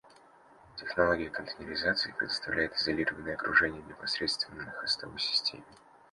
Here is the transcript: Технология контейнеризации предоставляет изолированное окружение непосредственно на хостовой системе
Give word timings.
Технология 0.77 1.29
контейнеризации 1.29 2.11
предоставляет 2.17 2.73
изолированное 2.73 3.35
окружение 3.35 3.83
непосредственно 3.83 4.63
на 4.63 4.71
хостовой 4.71 5.19
системе 5.19 5.63